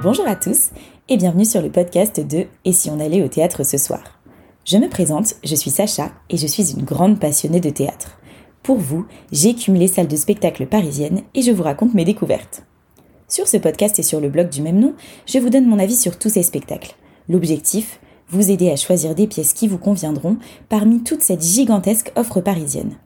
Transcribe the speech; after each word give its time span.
Bonjour 0.00 0.28
à 0.28 0.36
tous 0.36 0.70
et 1.08 1.16
bienvenue 1.16 1.44
sur 1.44 1.60
le 1.60 1.70
podcast 1.70 2.20
de 2.20 2.46
Et 2.64 2.72
si 2.72 2.88
on 2.88 3.00
allait 3.00 3.24
au 3.24 3.26
théâtre 3.26 3.64
ce 3.64 3.78
soir? 3.78 4.20
Je 4.64 4.76
me 4.76 4.88
présente, 4.88 5.34
je 5.42 5.56
suis 5.56 5.72
Sacha 5.72 6.12
et 6.30 6.36
je 6.36 6.46
suis 6.46 6.70
une 6.70 6.84
grande 6.84 7.18
passionnée 7.18 7.58
de 7.58 7.70
théâtre. 7.70 8.20
Pour 8.62 8.76
vous, 8.78 9.06
j'ai 9.32 9.54
cumulé 9.54 9.88
salles 9.88 10.06
de 10.06 10.14
spectacle 10.14 10.66
parisiennes 10.66 11.22
et 11.34 11.42
je 11.42 11.50
vous 11.50 11.64
raconte 11.64 11.94
mes 11.94 12.04
découvertes. 12.04 12.62
Sur 13.26 13.48
ce 13.48 13.56
podcast 13.56 13.98
et 13.98 14.04
sur 14.04 14.20
le 14.20 14.28
blog 14.28 14.50
du 14.50 14.62
même 14.62 14.78
nom, 14.78 14.94
je 15.26 15.40
vous 15.40 15.50
donne 15.50 15.66
mon 15.66 15.80
avis 15.80 15.96
sur 15.96 16.16
tous 16.16 16.28
ces 16.28 16.44
spectacles. 16.44 16.94
L'objectif, 17.28 17.98
vous 18.28 18.52
aider 18.52 18.70
à 18.70 18.76
choisir 18.76 19.16
des 19.16 19.26
pièces 19.26 19.52
qui 19.52 19.66
vous 19.66 19.78
conviendront 19.78 20.36
parmi 20.68 21.02
toute 21.02 21.22
cette 21.22 21.42
gigantesque 21.42 22.12
offre 22.14 22.40
parisienne. 22.40 22.98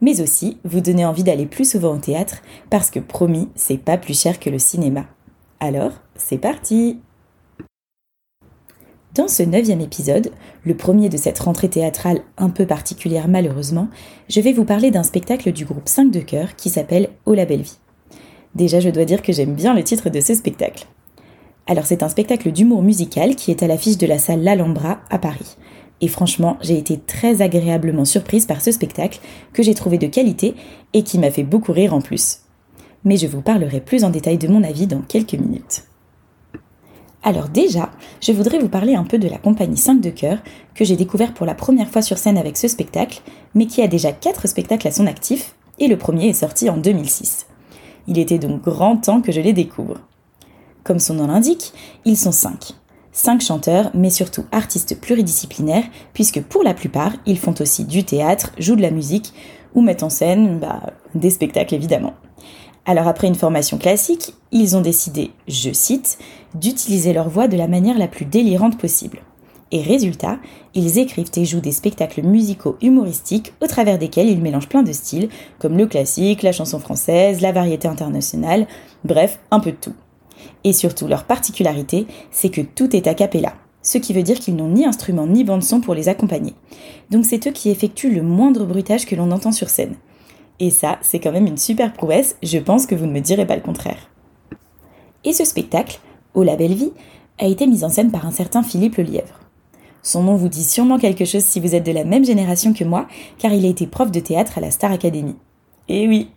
Mais 0.00 0.22
aussi 0.22 0.56
vous 0.64 0.80
donner 0.80 1.04
envie 1.04 1.24
d'aller 1.24 1.46
plus 1.46 1.68
souvent 1.68 1.94
au 1.94 1.98
théâtre 1.98 2.36
parce 2.70 2.90
que 2.90 3.00
promis, 3.00 3.50
c'est 3.54 3.76
pas 3.76 3.98
plus 3.98 4.18
cher 4.18 4.40
que 4.40 4.48
le 4.48 4.58
cinéma. 4.58 5.04
Alors, 5.60 5.90
c'est 6.14 6.38
parti 6.38 7.00
Dans 9.16 9.26
ce 9.26 9.42
neuvième 9.42 9.80
épisode, 9.80 10.30
le 10.64 10.76
premier 10.76 11.08
de 11.08 11.16
cette 11.16 11.40
rentrée 11.40 11.68
théâtrale 11.68 12.20
un 12.36 12.48
peu 12.48 12.64
particulière 12.64 13.26
malheureusement, 13.26 13.88
je 14.28 14.40
vais 14.40 14.52
vous 14.52 14.64
parler 14.64 14.92
d'un 14.92 15.02
spectacle 15.02 15.50
du 15.50 15.64
groupe 15.64 15.88
5 15.88 16.12
de 16.12 16.20
cœur 16.20 16.54
qui 16.54 16.70
s'appelle 16.70 17.08
Oh 17.26 17.34
la 17.34 17.44
belle 17.44 17.62
vie. 17.62 17.78
Déjà, 18.54 18.78
je 18.78 18.88
dois 18.88 19.04
dire 19.04 19.20
que 19.20 19.32
j'aime 19.32 19.56
bien 19.56 19.74
le 19.74 19.82
titre 19.82 20.10
de 20.10 20.20
ce 20.20 20.34
spectacle. 20.34 20.86
Alors 21.66 21.86
c'est 21.86 22.04
un 22.04 22.08
spectacle 22.08 22.52
d'humour 22.52 22.82
musical 22.82 23.34
qui 23.34 23.50
est 23.50 23.64
à 23.64 23.66
l'affiche 23.66 23.98
de 23.98 24.06
la 24.06 24.18
salle 24.18 24.44
L'Alhambra 24.44 25.00
à 25.10 25.18
Paris. 25.18 25.56
Et 26.00 26.08
franchement, 26.08 26.56
j'ai 26.60 26.78
été 26.78 27.00
très 27.00 27.42
agréablement 27.42 28.04
surprise 28.04 28.46
par 28.46 28.60
ce 28.60 28.70
spectacle 28.70 29.18
que 29.52 29.64
j'ai 29.64 29.74
trouvé 29.74 29.98
de 29.98 30.06
qualité 30.06 30.54
et 30.92 31.02
qui 31.02 31.18
m'a 31.18 31.32
fait 31.32 31.42
beaucoup 31.42 31.72
rire 31.72 31.94
en 31.94 32.00
plus 32.00 32.42
mais 33.08 33.16
je 33.16 33.26
vous 33.26 33.40
parlerai 33.40 33.80
plus 33.80 34.04
en 34.04 34.10
détail 34.10 34.36
de 34.36 34.48
mon 34.48 34.62
avis 34.62 34.86
dans 34.86 35.00
quelques 35.00 35.32
minutes. 35.32 35.84
Alors 37.22 37.48
déjà, 37.48 37.90
je 38.20 38.32
voudrais 38.32 38.58
vous 38.58 38.68
parler 38.68 38.96
un 38.96 39.04
peu 39.04 39.18
de 39.18 39.28
la 39.28 39.38
compagnie 39.38 39.78
5 39.78 40.02
de 40.02 40.10
cœur 40.10 40.38
que 40.74 40.84
j'ai 40.84 40.94
découvert 40.94 41.32
pour 41.32 41.46
la 41.46 41.54
première 41.54 41.88
fois 41.88 42.02
sur 42.02 42.18
scène 42.18 42.36
avec 42.36 42.58
ce 42.58 42.68
spectacle, 42.68 43.22
mais 43.54 43.64
qui 43.64 43.80
a 43.80 43.88
déjà 43.88 44.12
4 44.12 44.46
spectacles 44.46 44.88
à 44.88 44.90
son 44.92 45.06
actif, 45.06 45.54
et 45.78 45.88
le 45.88 45.96
premier 45.96 46.28
est 46.28 46.34
sorti 46.34 46.68
en 46.68 46.76
2006. 46.76 47.46
Il 48.08 48.18
était 48.18 48.38
donc 48.38 48.62
grand 48.62 48.98
temps 48.98 49.22
que 49.22 49.32
je 49.32 49.40
les 49.40 49.54
découvre. 49.54 49.96
Comme 50.84 50.98
son 50.98 51.14
nom 51.14 51.28
l'indique, 51.28 51.72
ils 52.04 52.18
sont 52.18 52.30
5. 52.30 52.74
5 53.12 53.40
chanteurs, 53.40 53.90
mais 53.94 54.10
surtout 54.10 54.44
artistes 54.52 55.00
pluridisciplinaires, 55.00 55.88
puisque 56.12 56.42
pour 56.42 56.62
la 56.62 56.74
plupart, 56.74 57.14
ils 57.24 57.38
font 57.38 57.54
aussi 57.58 57.84
du 57.84 58.04
théâtre, 58.04 58.52
jouent 58.58 58.76
de 58.76 58.82
la 58.82 58.90
musique, 58.90 59.32
ou 59.74 59.80
mettent 59.80 60.02
en 60.02 60.10
scène 60.10 60.58
bah, 60.58 60.92
des 61.14 61.30
spectacles 61.30 61.74
évidemment. 61.74 62.12
Alors 62.88 63.06
après 63.06 63.28
une 63.28 63.34
formation 63.34 63.76
classique, 63.76 64.32
ils 64.50 64.74
ont 64.74 64.80
décidé, 64.80 65.32
je 65.46 65.70
cite, 65.74 66.16
d'utiliser 66.54 67.12
leur 67.12 67.28
voix 67.28 67.46
de 67.46 67.56
la 67.58 67.68
manière 67.68 67.98
la 67.98 68.08
plus 68.08 68.24
délirante 68.24 68.78
possible. 68.78 69.20
Et 69.72 69.82
résultat, 69.82 70.38
ils 70.72 70.96
écrivent 70.96 71.30
et 71.36 71.44
jouent 71.44 71.60
des 71.60 71.72
spectacles 71.72 72.22
musicaux 72.22 72.78
humoristiques 72.80 73.52
au 73.62 73.66
travers 73.66 73.98
desquels 73.98 74.30
ils 74.30 74.40
mélangent 74.40 74.70
plein 74.70 74.82
de 74.82 74.92
styles, 74.92 75.28
comme 75.58 75.76
le 75.76 75.84
classique, 75.84 76.42
la 76.42 76.52
chanson 76.52 76.78
française, 76.78 77.42
la 77.42 77.52
variété 77.52 77.88
internationale, 77.88 78.66
bref, 79.04 79.38
un 79.50 79.60
peu 79.60 79.72
de 79.72 79.76
tout. 79.76 79.94
Et 80.64 80.72
surtout, 80.72 81.08
leur 81.08 81.24
particularité, 81.24 82.06
c'est 82.30 82.48
que 82.48 82.62
tout 82.62 82.96
est 82.96 83.06
a 83.06 83.12
cappella, 83.12 83.52
ce 83.82 83.98
qui 83.98 84.14
veut 84.14 84.22
dire 84.22 84.38
qu'ils 84.38 84.56
n'ont 84.56 84.70
ni 84.70 84.86
instrument 84.86 85.26
ni 85.26 85.44
bande-son 85.44 85.82
pour 85.82 85.92
les 85.92 86.08
accompagner. 86.08 86.54
Donc 87.10 87.26
c'est 87.26 87.46
eux 87.48 87.52
qui 87.52 87.68
effectuent 87.68 88.14
le 88.14 88.22
moindre 88.22 88.64
bruitage 88.64 89.04
que 89.04 89.14
l'on 89.14 89.30
entend 89.30 89.52
sur 89.52 89.68
scène. 89.68 89.96
Et 90.60 90.70
ça, 90.70 90.98
c'est 91.02 91.20
quand 91.20 91.32
même 91.32 91.46
une 91.46 91.58
super 91.58 91.92
prouesse, 91.92 92.36
je 92.42 92.58
pense 92.58 92.86
que 92.86 92.94
vous 92.94 93.06
ne 93.06 93.12
me 93.12 93.20
direz 93.20 93.46
pas 93.46 93.56
le 93.56 93.62
contraire. 93.62 94.10
Et 95.24 95.32
ce 95.32 95.44
spectacle, 95.44 96.00
Au 96.34 96.42
la 96.42 96.56
belle 96.56 96.74
vie, 96.74 96.92
a 97.38 97.46
été 97.46 97.66
mis 97.66 97.84
en 97.84 97.88
scène 97.88 98.10
par 98.10 98.26
un 98.26 98.32
certain 98.32 98.62
Philippe 98.62 98.96
Lelièvre. 98.96 99.40
Son 100.02 100.22
nom 100.22 100.36
vous 100.36 100.48
dit 100.48 100.64
sûrement 100.64 100.98
quelque 100.98 101.24
chose 101.24 101.42
si 101.42 101.60
vous 101.60 101.74
êtes 101.74 101.86
de 101.86 101.92
la 101.92 102.04
même 102.04 102.24
génération 102.24 102.72
que 102.72 102.84
moi, 102.84 103.06
car 103.38 103.52
il 103.52 103.64
a 103.64 103.68
été 103.68 103.86
prof 103.86 104.10
de 104.10 104.20
théâtre 104.20 104.58
à 104.58 104.60
la 104.60 104.70
Star 104.70 104.92
Academy. 104.92 105.36
Et 105.88 106.06
oui, 106.06 106.30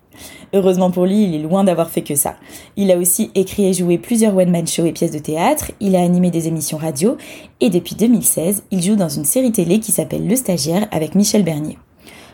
heureusement 0.53 0.91
pour 0.91 1.05
lui, 1.05 1.23
il 1.23 1.35
est 1.35 1.41
loin 1.41 1.63
d'avoir 1.63 1.89
fait 1.89 2.01
que 2.01 2.15
ça. 2.15 2.35
Il 2.75 2.91
a 2.91 2.97
aussi 2.97 3.31
écrit 3.35 3.65
et 3.65 3.73
joué 3.73 3.97
plusieurs 3.97 4.35
one-man 4.35 4.67
shows 4.67 4.85
et 4.85 4.91
pièces 4.91 5.11
de 5.11 5.19
théâtre, 5.19 5.71
il 5.79 5.95
a 5.95 6.01
animé 6.01 6.31
des 6.31 6.47
émissions 6.47 6.77
radio, 6.77 7.17
et 7.59 7.69
depuis 7.69 7.95
2016, 7.95 8.63
il 8.71 8.81
joue 8.81 8.95
dans 8.95 9.09
une 9.09 9.25
série 9.25 9.51
télé 9.51 9.79
qui 9.79 9.91
s'appelle 9.91 10.27
Le 10.27 10.35
Stagiaire 10.35 10.87
avec 10.91 11.15
Michel 11.15 11.43
Bernier. 11.43 11.77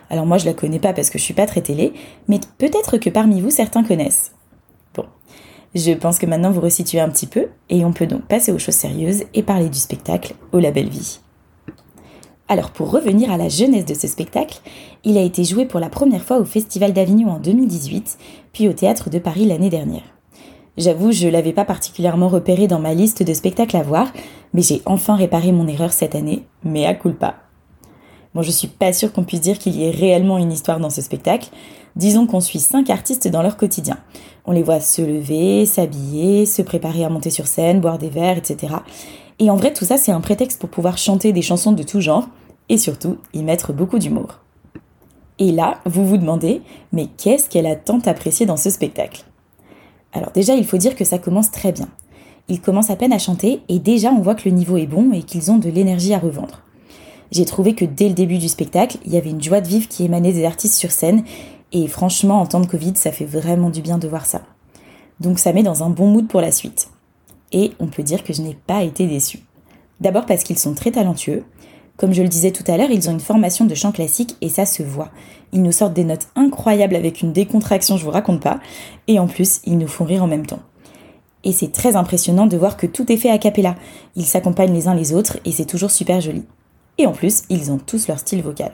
Alors 0.10 0.26
moi 0.26 0.38
je 0.38 0.46
la 0.46 0.54
connais 0.54 0.80
pas 0.80 0.94
parce 0.94 1.10
que 1.10 1.18
je 1.18 1.24
suis 1.24 1.34
pas 1.34 1.46
très 1.46 1.62
télé, 1.62 1.94
mais 2.28 2.40
peut-être 2.58 2.98
que 2.98 3.10
parmi 3.10 3.42
vous 3.42 3.50
certains 3.50 3.84
connaissent. 3.84 4.34
Bon, 4.96 5.06
je 5.76 5.92
pense 5.92 6.18
que 6.20 6.26
maintenant 6.26 6.52
vous 6.52 6.62
resituez 6.62 7.00
un 7.00 7.10
petit 7.10 7.28
peu 7.28 7.48
et 7.70 7.84
on 7.84 7.94
peut 7.94 8.08
donc 8.08 8.24
passer 8.24 8.52
aux 8.52 8.60
choses 8.60 8.76
sérieuses 8.76 9.24
et 9.34 9.44
parler 9.44 9.70
du 9.70 9.78
spectacle 9.78 10.36
au 10.52 10.60
La 10.60 10.72
Belle 10.72 10.90
Vie. 10.90 11.20
Alors 12.50 12.72
pour 12.72 12.92
revenir 12.92 13.32
à 13.32 13.38
la 13.38 13.50
jeunesse 13.50 13.86
de 13.86 13.94
ce 13.94 14.08
spectacle, 14.08 14.62
il 15.04 15.18
a 15.18 15.22
été 15.22 15.44
joué 15.44 15.66
pour 15.66 15.82
la 15.82 15.90
première 15.90 16.24
fois 16.24 16.38
au 16.38 16.46
Festival 16.46 16.94
d'Avignon 16.94 17.30
en 17.30 17.40
2018, 17.40 18.18
puis 18.54 18.70
au 18.70 18.74
Théâtre 18.74 19.10
de 19.10 19.20
Paris 19.20 19.46
l'année 19.46 19.70
dernière. 19.70 20.04
J'avoue, 20.78 21.12
je 21.12 21.28
l'avais 21.28 21.54
pas 21.54 21.66
particulièrement 21.66 22.30
repéré 22.30 22.68
dans 22.68 22.80
ma 22.80 22.94
liste 22.94 23.24
de 23.24 23.34
spectacles 23.34 23.78
à 23.78 23.84
voir, 23.84 24.14
mais 24.54 24.62
j'ai 24.62 24.82
enfin 24.86 25.16
réparé 25.16 25.52
mon 25.52 25.68
erreur 25.68 25.92
cette 25.92 26.16
année, 26.16 26.44
mais 26.64 26.86
à 26.86 26.94
culpa. 26.94 27.36
Bon, 28.38 28.44
je 28.44 28.52
suis 28.52 28.68
pas 28.68 28.94
sûre 28.94 29.12
qu'on 29.12 29.24
puisse 29.24 29.42
dire 29.42 29.58
qu'il 29.58 29.76
y 29.76 29.84
ait 29.84 29.90
réellement 29.90 30.38
une 30.38 30.52
histoire 30.52 30.80
dans 30.80 30.92
ce 30.92 31.02
spectacle. 31.02 31.50
Disons 31.96 32.28
qu'on 32.28 32.40
suit 32.40 32.60
cinq 32.60 32.92
artistes 32.92 33.28
dans 33.28 33.42
leur 33.42 33.58
quotidien. 33.58 33.98
On 34.46 34.52
les 34.52 34.62
voit 34.62 34.80
se 34.80 35.02
lever, 35.02 35.66
s'habiller, 35.66 36.46
se 36.46 36.62
préparer 36.62 37.04
à 37.04 37.10
monter 37.10 37.32
sur 37.32 37.48
scène, 37.48 37.82
boire 37.82 37.98
des 37.98 38.10
verres, 38.10 38.38
etc. 38.38 38.76
Et 39.40 39.50
en 39.50 39.56
vrai, 39.56 39.74
tout 39.74 39.86
ça, 39.86 39.98
c'est 39.98 40.12
un 40.12 40.22
prétexte 40.22 40.62
pour 40.62 40.70
pouvoir 40.70 41.00
chanter 41.00 41.34
des 41.34 41.42
chansons 41.42 41.72
de 41.72 41.82
tout 41.82 42.00
genre 42.00 42.30
et 42.70 42.78
surtout 42.78 43.18
y 43.34 43.42
mettre 43.42 43.74
beaucoup 43.74 43.98
d'humour. 43.98 44.38
Et 45.40 45.52
là, 45.52 45.80
vous 45.88 46.06
vous 46.06 46.18
demandez, 46.18 46.62
mais 46.92 47.08
qu'est-ce 47.08 47.50
qu'elle 47.50 47.66
a 47.66 47.76
tant 47.76 48.02
apprécié 48.06 48.46
dans 48.46 48.56
ce 48.56 48.70
spectacle? 48.70 49.26
Alors 50.14 50.30
déjà, 50.30 50.54
il 50.54 50.68
faut 50.68 50.78
dire 50.78 50.96
que 50.96 51.06
ça 51.06 51.18
commence 51.18 51.50
très 51.50 51.72
bien. 51.72 51.90
Ils 52.50 52.62
commencent 52.62 52.92
à 52.92 52.98
peine 52.98 53.14
à 53.14 53.18
chanter 53.18 53.62
et 53.68 53.80
déjà 53.80 54.12
on 54.12 54.22
voit 54.22 54.36
que 54.36 54.48
le 54.48 54.54
niveau 54.54 54.78
est 54.78 54.86
bon 54.86 55.12
et 55.12 55.24
qu'ils 55.24 55.50
ont 55.50 55.58
de 55.58 55.70
l'énergie 55.72 56.14
à 56.14 56.20
revendre 56.20 56.62
j'ai 57.32 57.46
trouvé 57.46 57.76
que 57.76 57.86
dès 57.86 58.08
le 58.08 58.14
début 58.14 58.38
du 58.38 58.50
spectacle, 58.50 58.98
il 59.06 59.14
y 59.14 59.18
avait 59.18 59.30
une 59.30 59.42
joie 59.42 59.62
de 59.62 59.68
vivre 59.68 59.88
qui 59.88 60.06
émanait 60.06 60.34
des 60.34 60.46
artistes 60.46 60.76
sur 60.76 60.92
scène, 60.92 61.24
et 61.74 61.88
franchement, 61.88 62.40
en 62.40 62.46
temps 62.46 62.62
de 62.62 62.68
Covid, 62.68 62.94
ça 62.96 63.12
fait 63.12 63.26
vraiment 63.26 63.70
du 63.70 63.82
bien 63.82 63.98
de 63.98 64.08
voir 64.08 64.26
ça. 64.26 64.42
Donc 65.20 65.40
ça 65.40 65.52
met 65.52 65.64
dans 65.64 65.84
un 65.84 65.90
bon 65.90 66.08
mood 66.08 66.28
pour 66.28 66.42
la 66.42 66.52
suite. 66.52 66.90
Et 67.52 67.72
on 67.80 67.88
peut 67.88 68.04
dire 68.04 68.24
que 68.24 68.34
je 68.34 68.42
n'ai 68.42 68.58
pas 68.68 68.84
été 68.84 69.08
déçue. 69.08 69.40
D'abord 70.00 70.26
parce 70.26 70.44
qu'ils 70.44 70.60
sont 70.60 70.74
très 70.74 70.92
talentueux. 70.92 71.44
Comme 71.98 72.14
je 72.14 72.22
le 72.22 72.28
disais 72.28 72.52
tout 72.52 72.64
à 72.68 72.78
l'heure, 72.78 72.92
ils 72.92 73.10
ont 73.10 73.14
une 73.14 73.20
formation 73.20 73.66
de 73.66 73.74
chant 73.74 73.92
classique 73.92 74.36
et 74.42 74.50
ça 74.50 74.66
se 74.66 74.84
voit. 74.84 75.10
Ils 75.52 75.64
nous 75.64 75.72
sortent 75.72 75.94
des 75.94 76.04
notes 76.04 76.28
incroyables 76.36 76.96
avec 76.96 77.22
une 77.22 77.34
décontraction, 77.34 77.98
je 77.98 78.06
vous 78.06 78.12
raconte 78.12 78.42
pas. 78.42 78.60
Et 79.08 79.18
en 79.20 79.28
plus, 79.28 79.62
ils 79.66 79.78
nous 79.78 79.88
font 79.88 80.06
rire 80.06 80.24
en 80.24 80.28
même 80.28 80.46
temps. 80.46 80.62
Et 81.44 81.52
c'est 81.52 81.72
très 81.72 81.96
impressionnant 81.96 82.46
de 82.46 82.58
voir 82.58 82.78
que 82.78 82.86
tout 82.86 83.12
est 83.12 83.18
fait 83.18 83.32
à 83.32 83.38
cappella. 83.38 83.76
Ils 84.16 84.26
s'accompagnent 84.26 84.74
les 84.74 84.88
uns 84.88 84.96
les 84.96 85.14
autres 85.14 85.40
et 85.46 85.52
c'est 85.52 85.66
toujours 85.66 85.92
super 85.92 86.22
joli. 86.22 86.44
Et 86.98 87.06
en 87.06 87.12
plus, 87.12 87.44
ils 87.50 87.72
ont 87.72 87.78
tous 87.78 88.08
leur 88.08 88.20
style 88.20 88.42
vocal. 88.42 88.72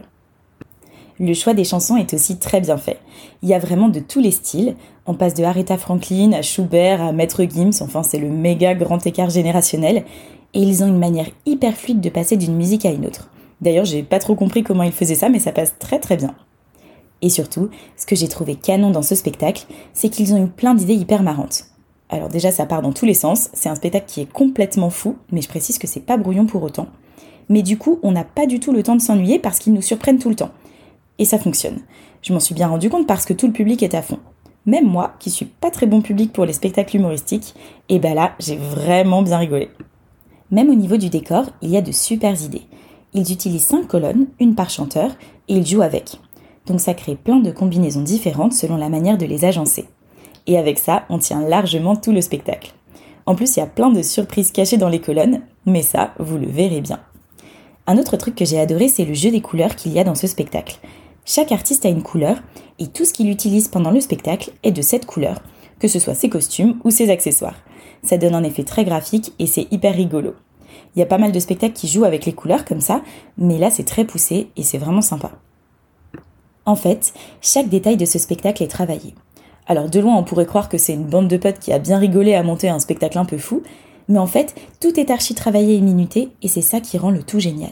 Le 1.19 1.33
choix 1.33 1.53
des 1.53 1.63
chansons 1.63 1.97
est 1.97 2.13
aussi 2.13 2.37
très 2.37 2.59
bien 2.59 2.77
fait. 2.77 2.99
Il 3.43 3.49
y 3.49 3.53
a 3.53 3.59
vraiment 3.59 3.89
de 3.89 3.99
tous 3.99 4.19
les 4.19 4.31
styles. 4.31 4.75
On 5.05 5.13
passe 5.13 5.35
de 5.35 5.43
Aretha 5.43 5.77
Franklin 5.77 6.31
à 6.33 6.41
Schubert 6.41 7.01
à 7.01 7.11
Maître 7.11 7.43
Gims, 7.43 7.81
enfin 7.81 8.01
c'est 8.01 8.17
le 8.17 8.29
méga 8.29 8.73
grand 8.73 9.05
écart 9.05 9.29
générationnel. 9.29 10.05
Et 10.55 10.59
ils 10.59 10.83
ont 10.83 10.87
une 10.87 10.97
manière 10.97 11.29
hyper 11.45 11.75
fluide 11.75 12.01
de 12.01 12.09
passer 12.09 12.35
d'une 12.35 12.55
musique 12.55 12.85
à 12.85 12.91
une 12.91 13.05
autre. 13.05 13.29
D'ailleurs, 13.61 13.85
j'ai 13.85 14.03
pas 14.03 14.19
trop 14.19 14.35
compris 14.35 14.63
comment 14.63 14.83
ils 14.83 14.91
faisaient 14.91 15.15
ça, 15.15 15.29
mais 15.29 15.39
ça 15.39 15.51
passe 15.51 15.75
très 15.77 15.99
très 15.99 16.17
bien. 16.17 16.33
Et 17.21 17.29
surtout, 17.29 17.69
ce 17.95 18.05
que 18.05 18.15
j'ai 18.15 18.27
trouvé 18.27 18.55
canon 18.55 18.89
dans 18.89 19.01
ce 19.01 19.15
spectacle, 19.15 19.65
c'est 19.93 20.09
qu'ils 20.09 20.33
ont 20.33 20.43
eu 20.43 20.49
plein 20.49 20.73
d'idées 20.73 20.95
hyper 20.95 21.23
marrantes. 21.23 21.65
Alors 22.09 22.29
déjà, 22.29 22.51
ça 22.51 22.65
part 22.65 22.81
dans 22.81 22.91
tous 22.91 23.05
les 23.05 23.13
sens, 23.13 23.49
c'est 23.53 23.69
un 23.69 23.75
spectacle 23.75 24.07
qui 24.07 24.21
est 24.21 24.31
complètement 24.31 24.89
fou, 24.89 25.15
mais 25.31 25.41
je 25.41 25.47
précise 25.47 25.77
que 25.77 25.87
c'est 25.87 25.99
pas 25.99 26.17
brouillon 26.17 26.45
pour 26.45 26.63
autant 26.63 26.87
mais 27.49 27.61
du 27.61 27.77
coup, 27.77 27.99
on 28.03 28.11
n'a 28.11 28.23
pas 28.23 28.45
du 28.45 28.59
tout 28.59 28.71
le 28.71 28.83
temps 28.83 28.95
de 28.95 29.01
s'ennuyer 29.01 29.39
parce 29.39 29.59
qu'ils 29.59 29.73
nous 29.73 29.81
surprennent 29.81 30.19
tout 30.19 30.29
le 30.29 30.35
temps. 30.35 30.51
Et 31.19 31.25
ça 31.25 31.37
fonctionne. 31.37 31.79
Je 32.21 32.33
m'en 32.33 32.39
suis 32.39 32.55
bien 32.55 32.67
rendu 32.67 32.89
compte 32.89 33.07
parce 33.07 33.25
que 33.25 33.33
tout 33.33 33.47
le 33.47 33.53
public 33.53 33.83
est 33.83 33.95
à 33.95 34.01
fond. 34.01 34.19
Même 34.65 34.87
moi, 34.87 35.13
qui 35.19 35.29
suis 35.29 35.45
pas 35.45 35.71
très 35.71 35.87
bon 35.87 36.01
public 36.01 36.31
pour 36.31 36.45
les 36.45 36.53
spectacles 36.53 36.95
humoristiques, 36.95 37.53
et 37.89 37.99
ben 37.99 38.13
là, 38.13 38.31
j'ai 38.39 38.55
vraiment 38.55 39.21
bien 39.21 39.37
rigolé. 39.37 39.69
Même 40.51 40.69
au 40.69 40.75
niveau 40.75 40.97
du 40.97 41.09
décor, 41.09 41.45
il 41.61 41.69
y 41.69 41.77
a 41.77 41.81
de 41.81 41.91
super 41.91 42.41
idées. 42.41 42.61
Ils 43.13 43.31
utilisent 43.31 43.65
cinq 43.65 43.87
colonnes, 43.87 44.27
une 44.39 44.55
par 44.55 44.69
chanteur, 44.69 45.11
et 45.49 45.55
ils 45.55 45.65
jouent 45.65 45.81
avec. 45.81 46.19
Donc 46.65 46.79
ça 46.79 46.93
crée 46.93 47.15
plein 47.15 47.39
de 47.39 47.51
combinaisons 47.51 48.01
différentes 48.01 48.53
selon 48.53 48.77
la 48.77 48.89
manière 48.89 49.17
de 49.17 49.25
les 49.25 49.43
agencer. 49.43 49.85
Et 50.47 50.57
avec 50.57 50.79
ça, 50.79 51.03
on 51.09 51.17
tient 51.17 51.41
largement 51.41 51.95
tout 51.95 52.11
le 52.11 52.21
spectacle. 52.21 52.73
En 53.25 53.35
plus, 53.35 53.55
il 53.55 53.59
y 53.59 53.63
a 53.63 53.67
plein 53.67 53.89
de 53.89 54.01
surprises 54.01 54.51
cachées 54.51 54.77
dans 54.77 54.89
les 54.89 55.01
colonnes, 55.01 55.41
mais 55.65 55.81
ça, 55.81 56.13
vous 56.19 56.37
le 56.37 56.47
verrez 56.47 56.81
bien. 56.81 56.99
Un 57.85 57.97
autre 57.97 58.15
truc 58.15 58.35
que 58.35 58.45
j'ai 58.45 58.59
adoré, 58.59 58.87
c'est 58.87 59.03
le 59.03 59.13
jeu 59.13 59.29
des 59.29 59.41
couleurs 59.41 59.75
qu'il 59.75 59.91
y 59.91 59.99
a 59.99 60.05
dans 60.05 60.15
ce 60.15 60.27
spectacle. 60.27 60.79
Chaque 61.25 61.51
artiste 61.51 61.85
a 61.85 61.89
une 61.89 62.03
couleur, 62.03 62.37
et 62.79 62.87
tout 62.87 63.03
ce 63.03 63.13
qu'il 63.13 63.29
utilise 63.29 63.67
pendant 63.67 63.91
le 63.91 63.99
spectacle 63.99 64.51
est 64.63 64.71
de 64.71 64.81
cette 64.81 65.05
couleur, 65.05 65.41
que 65.79 65.87
ce 65.87 65.99
soit 65.99 66.15
ses 66.15 66.29
costumes 66.29 66.79
ou 66.83 66.91
ses 66.91 67.09
accessoires. 67.09 67.59
Ça 68.01 68.17
donne 68.17 68.35
un 68.35 68.43
effet 68.43 68.63
très 68.63 68.85
graphique 68.85 69.33
et 69.39 69.47
c'est 69.47 69.67
hyper 69.71 69.95
rigolo. 69.95 70.33
Il 70.95 70.99
y 70.99 71.01
a 71.01 71.07
pas 71.07 71.17
mal 71.17 71.31
de 71.31 71.39
spectacles 71.39 71.73
qui 71.73 71.87
jouent 71.87 72.05
avec 72.05 72.25
les 72.25 72.33
couleurs 72.33 72.65
comme 72.65 72.81
ça, 72.81 73.01
mais 73.37 73.57
là 73.57 73.69
c'est 73.69 73.83
très 73.83 74.05
poussé 74.05 74.49
et 74.55 74.63
c'est 74.63 74.77
vraiment 74.77 75.01
sympa. 75.01 75.31
En 76.65 76.75
fait, 76.75 77.13
chaque 77.41 77.69
détail 77.69 77.97
de 77.97 78.05
ce 78.05 78.19
spectacle 78.19 78.63
est 78.63 78.67
travaillé. 78.67 79.13
Alors 79.65 79.89
de 79.89 79.99
loin 79.99 80.15
on 80.15 80.23
pourrait 80.23 80.45
croire 80.45 80.69
que 80.69 80.77
c'est 80.77 80.93
une 80.93 81.05
bande 81.05 81.27
de 81.27 81.37
potes 81.37 81.59
qui 81.59 81.73
a 81.73 81.79
bien 81.79 81.97
rigolé 81.97 82.33
à 82.33 82.43
monter 82.43 82.69
un 82.69 82.79
spectacle 82.79 83.17
un 83.17 83.25
peu 83.25 83.37
fou, 83.37 83.63
mais 84.07 84.19
en 84.19 84.27
fait 84.27 84.55
tout 84.79 84.99
est 84.99 85.11
archi 85.11 85.35
travaillé 85.35 85.75
et 85.75 85.81
minuté 85.81 86.29
et 86.41 86.47
c'est 86.47 86.61
ça 86.61 86.79
qui 86.79 86.97
rend 86.97 87.11
le 87.11 87.23
tout 87.23 87.39
génial. 87.39 87.71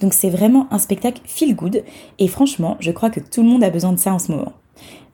Donc 0.00 0.14
c'est 0.14 0.30
vraiment 0.30 0.66
un 0.70 0.78
spectacle 0.78 1.22
feel 1.24 1.54
good 1.54 1.84
et 2.18 2.28
franchement 2.28 2.76
je 2.80 2.90
crois 2.90 3.10
que 3.10 3.20
tout 3.20 3.42
le 3.42 3.48
monde 3.48 3.64
a 3.64 3.70
besoin 3.70 3.92
de 3.92 3.98
ça 3.98 4.12
en 4.12 4.18
ce 4.18 4.32
moment. 4.32 4.52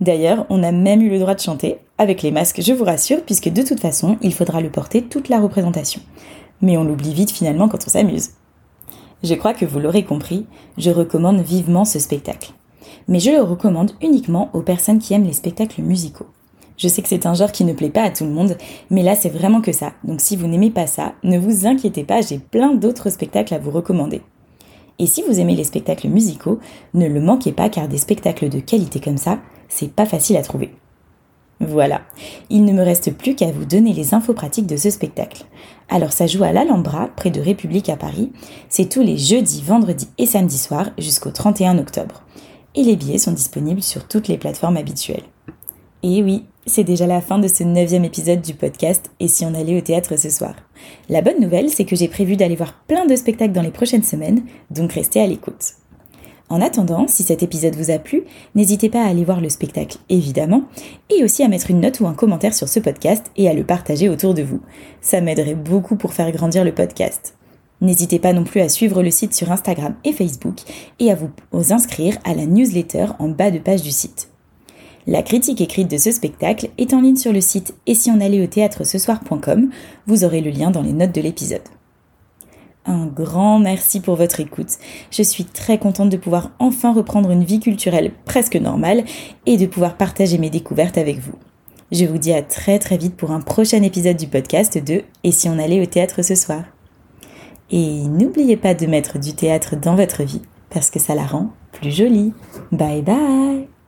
D'ailleurs, 0.01 0.47
on 0.49 0.63
a 0.63 0.73
même 0.73 1.03
eu 1.03 1.11
le 1.11 1.19
droit 1.19 1.35
de 1.35 1.41
chanter, 1.41 1.77
avec 1.99 2.23
les 2.23 2.31
masques, 2.31 2.63
je 2.63 2.73
vous 2.73 2.85
rassure, 2.85 3.23
puisque 3.23 3.51
de 3.51 3.61
toute 3.61 3.79
façon, 3.79 4.17
il 4.23 4.33
faudra 4.33 4.63
le 4.63 4.71
porter 4.71 5.03
toute 5.03 5.29
la 5.29 5.39
représentation 5.39 6.01
mais 6.63 6.77
on 6.77 6.85
l'oublie 6.85 7.15
vite 7.15 7.31
finalement 7.31 7.69
quand 7.69 7.87
on 7.87 7.91
s'amuse. 7.91 8.31
Je 9.23 9.35
crois 9.35 9.55
que 9.55 9.67
vous 9.67 9.81
l'aurez 9.81 10.05
compris, 10.05 10.47
je 10.79 10.91
recommande 10.91 11.41
vivement 11.41 11.85
ce 11.85 11.99
spectacle. 11.99 12.53
Mais 13.09 13.21
je 13.21 13.31
le 13.31 13.43
recommande 13.43 13.93
uniquement 14.03 14.51
aux 14.55 14.63
personnes 14.63 14.99
qui 14.99 15.15
aiment 15.15 15.27
les 15.27 15.33
spectacles 15.33 15.83
musicaux. 15.83 16.27
Je 16.81 16.89
sais 16.89 17.03
que 17.03 17.09
c'est 17.09 17.27
un 17.27 17.35
genre 17.35 17.53
qui 17.53 17.65
ne 17.65 17.75
plaît 17.75 17.91
pas 17.91 18.05
à 18.05 18.11
tout 18.11 18.25
le 18.25 18.31
monde, 18.31 18.57
mais 18.89 19.03
là 19.03 19.15
c'est 19.15 19.29
vraiment 19.29 19.61
que 19.61 19.71
ça. 19.71 19.93
Donc 20.03 20.23
si 20.23 20.35
vous 20.35 20.47
n'aimez 20.47 20.71
pas 20.71 20.87
ça, 20.87 21.13
ne 21.23 21.39
vous 21.39 21.67
inquiétez 21.67 22.05
pas, 22.05 22.23
j'ai 22.23 22.39
plein 22.39 22.73
d'autres 22.73 23.11
spectacles 23.11 23.53
à 23.53 23.59
vous 23.59 23.71
recommander. 23.71 24.23
Et 24.99 25.05
si 25.05 25.23
vous 25.23 25.41
aimez 25.41 25.55
les 25.55 25.65
spectacles 25.65 26.09
musicaux, 26.09 26.59
ne 26.95 27.07
le 27.07 27.21
manquez 27.21 27.53
pas 27.53 27.69
car 27.69 27.87
des 27.87 27.99
spectacles 27.99 28.49
de 28.49 28.61
qualité 28.61 28.99
comme 28.99 29.19
ça, 29.19 29.41
c'est 29.69 29.93
pas 29.93 30.07
facile 30.07 30.39
à 30.39 30.43
trouver. 30.43 30.71
Voilà, 31.61 32.01
il 32.49 32.65
ne 32.65 32.73
me 32.73 32.83
reste 32.83 33.13
plus 33.13 33.35
qu'à 33.35 33.53
vous 33.53 33.67
donner 33.67 33.93
les 33.93 34.15
infos 34.15 34.33
pratiques 34.33 34.67
de 34.67 34.79
ce 34.79 34.89
spectacle. 34.89 35.45
Alors 35.91 36.13
ça 36.13 36.27
joue 36.27 36.45
à 36.45 36.53
l'Alhambra, 36.53 37.11
près 37.15 37.31
de 37.31 37.43
République 37.43 37.91
à 37.91 37.99
Paris. 37.99 38.33
C'est 38.71 38.89
tous 38.89 39.03
les 39.03 39.19
jeudis, 39.19 39.63
vendredis 39.63 40.09
et 40.17 40.25
samedis 40.25 40.57
soirs 40.57 40.89
jusqu'au 40.97 41.31
31 41.31 41.77
octobre. 41.77 42.23
Et 42.75 42.83
les 42.85 42.97
billets 42.97 43.19
sont 43.19 43.33
disponibles 43.33 43.83
sur 43.83 44.09
toutes 44.09 44.29
les 44.29 44.39
plateformes 44.39 44.79
habituelles. 44.79 45.25
Et 46.03 46.23
oui, 46.23 46.47
c'est 46.67 46.85
déjà 46.85 47.07
la 47.07 47.21
fin 47.21 47.39
de 47.39 47.49
ce 47.49 47.65
neuvième 47.65 48.05
épisode 48.05 48.43
du 48.43 48.55
podcast 48.55 49.11
Et 49.19 49.29
si 49.29 49.45
on 49.45 49.55
allait 49.55 49.79
au 49.79 49.81
théâtre 49.81 50.17
ce 50.19 50.29
soir? 50.29 50.55
La 51.09 51.23
bonne 51.23 51.41
nouvelle, 51.41 51.71
c'est 51.71 51.85
que 51.85 51.97
j'ai 51.97 52.09
prévu 52.09 52.37
d'aller 52.37 52.57
voir 52.57 52.75
plein 52.87 53.07
de 53.07 53.17
spectacles 53.17 53.53
dans 53.53 53.63
les 53.63 53.71
prochaines 53.71 54.03
semaines, 54.03 54.43
donc 54.71 54.93
restez 54.93 55.21
à 55.21 55.27
l'écoute. 55.27 55.75
En 56.51 56.61
attendant, 56.61 57.07
si 57.07 57.23
cet 57.23 57.43
épisode 57.43 57.77
vous 57.77 57.91
a 57.91 57.99
plu, 57.99 58.25
n'hésitez 58.55 58.91
pas 58.91 59.05
à 59.05 59.09
aller 59.09 59.25
voir 59.25 59.41
le 59.41 59.49
spectacle, 59.49 59.99
évidemment, 60.09 60.65
et 61.09 61.23
aussi 61.23 61.45
à 61.45 61.49
mettre 61.49 61.71
une 61.71 61.81
note 61.81 62.01
ou 62.01 62.07
un 62.07 62.15
commentaire 62.15 62.55
sur 62.55 62.69
ce 62.69 62.81
podcast 62.81 63.31
et 63.37 63.49
à 63.49 63.55
le 63.55 63.65
partager 63.65 64.09
autour 64.09 64.35
de 64.35 64.43
vous. 64.43 64.61
Ça 65.01 65.21
m'aiderait 65.21 65.55
beaucoup 65.55 65.97
pour 65.97 66.13
faire 66.13 66.33
grandir 66.33 66.65
le 66.65 66.75
podcast. 66.75 67.37
N'hésitez 67.81 68.19
pas 68.19 68.33
non 68.33 68.45
plus 68.45 68.61
à 68.61 68.69
suivre 68.69 69.03
le 69.03 69.11
site 69.11 69.33
sur 69.33 69.51
Instagram 69.51 69.95
et 70.05 70.13
Facebook 70.13 70.59
et 70.99 71.11
à 71.11 71.15
vous 71.15 71.73
inscrire 71.73 72.19
à 72.25 72.35
la 72.35 72.47
newsletter 72.47 73.07
en 73.19 73.29
bas 73.29 73.51
de 73.51 73.59
page 73.59 73.83
du 73.83 73.91
site. 73.91 74.30
La 75.11 75.25
critique 75.25 75.61
écrite 75.61 75.91
de 75.91 75.97
ce 75.99 76.13
spectacle 76.13 76.71
est 76.79 76.95
en 76.95 77.01
ligne 77.01 77.17
sur 77.17 77.33
le 77.33 77.41
site 77.41 77.75
et 77.89 77.97
si 77.97 78.13
on 78.13 78.21
allait 78.21 78.45
au 78.45 78.47
théâtre 78.47 78.85
ce 78.85 78.97
soir.com, 78.97 79.69
vous 80.07 80.23
aurez 80.23 80.41
le 80.41 80.53
lien 80.53 80.71
dans 80.71 80.83
les 80.83 80.93
notes 80.93 81.13
de 81.13 81.21
l'épisode. 81.21 81.69
Un 82.87 83.07
grand 83.07 83.59
merci 83.59 83.99
pour 83.99 84.15
votre 84.15 84.39
écoute. 84.39 84.79
Je 85.11 85.25
suis 85.25 85.45
très 85.45 85.79
contente 85.79 86.11
de 86.11 86.17
pouvoir 86.17 86.53
enfin 86.61 86.93
reprendre 86.93 87.33
une 87.33 87.43
vie 87.43 87.59
culturelle 87.59 88.13
presque 88.25 88.55
normale 88.55 89.03
et 89.47 89.57
de 89.57 89.67
pouvoir 89.67 89.97
partager 89.97 90.39
mes 90.39 90.49
découvertes 90.49 90.97
avec 90.97 91.19
vous. 91.19 91.35
Je 91.91 92.05
vous 92.05 92.19
dis 92.19 92.33
à 92.33 92.43
très 92.43 92.79
très 92.79 92.97
vite 92.97 93.17
pour 93.17 93.33
un 93.33 93.41
prochain 93.41 93.83
épisode 93.83 94.17
du 94.17 94.29
podcast 94.29 94.79
de 94.79 95.03
Et 95.25 95.33
si 95.33 95.49
on 95.49 95.59
allait 95.59 95.83
au 95.83 95.87
théâtre 95.87 96.23
ce 96.23 96.37
soir 96.37 96.63
Et 97.73 98.05
n'oubliez 98.05 98.57
pas 98.57 98.75
de 98.75 98.87
mettre 98.87 99.19
du 99.19 99.35
théâtre 99.35 99.75
dans 99.75 99.97
votre 99.97 100.23
vie 100.23 100.43
parce 100.73 100.89
que 100.89 101.01
ça 101.01 101.17
la 101.17 101.27
rend 101.27 101.51
plus 101.73 101.91
jolie. 101.91 102.33
Bye 102.71 103.03
bye 103.03 103.80